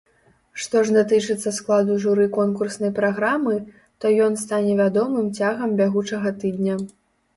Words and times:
Што 0.61 0.77
ж 0.85 0.93
датычыцца 0.95 1.51
складу 1.57 1.97
журы 2.05 2.25
конкурснай 2.39 2.91
праграмы, 3.01 3.53
то 4.03 4.15
ён 4.29 4.41
стане 4.45 4.73
вядомым 4.81 5.29
цягам 5.41 5.69
бягучага 5.83 6.29
тыдня. 6.43 6.75